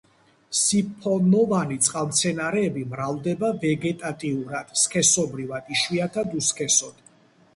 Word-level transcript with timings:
სიფონოვანი 0.59 1.75
წყალმცენარეები 1.87 2.85
მრავლდება 2.95 3.51
ვეგეტატიურად, 3.65 4.73
სქესობრივად, 4.85 5.69
იშვიათად 5.77 6.35
უსქესოდ. 6.41 6.99